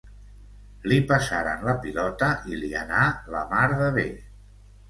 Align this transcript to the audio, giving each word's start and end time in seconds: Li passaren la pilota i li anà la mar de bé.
Li 0.91 0.97
passaren 1.11 1.61
la 1.69 1.75
pilota 1.83 2.31
i 2.53 2.57
li 2.63 2.71
anà 2.81 3.05
la 3.37 3.47
mar 3.55 3.63
de 3.83 3.95
bé. 4.01 4.11